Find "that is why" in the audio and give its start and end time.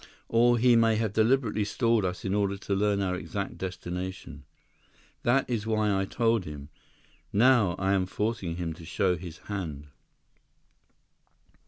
5.21-5.95